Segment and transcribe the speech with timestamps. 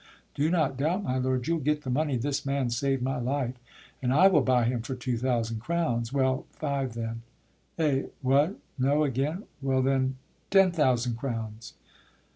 [0.33, 3.53] do not doubt, my lord, You'll get the money, this man saved my life,
[4.01, 7.21] And I will buy him for two thousand crowns; Well, five then:
[7.77, 8.05] eh!
[8.23, 8.57] what!
[8.79, 9.43] No again?
[9.61, 10.17] well then,
[10.49, 11.75] Ten thousand crowns?